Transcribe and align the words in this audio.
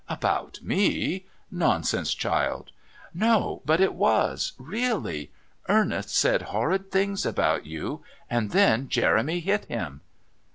"About 0.09 0.57
me! 0.63 1.27
Nonsense, 1.51 2.15
child." 2.15 2.71
"No, 3.13 3.61
but 3.65 3.79
it 3.79 3.93
was, 3.93 4.53
really. 4.57 5.31
Ernest 5.69 6.09
said 6.09 6.41
horrid 6.41 6.89
things 6.89 7.23
about 7.23 7.67
you, 7.67 8.03
and 8.27 8.49
then 8.49 8.89
Jeremy 8.89 9.41
hit 9.41 9.65
him." 9.65 10.01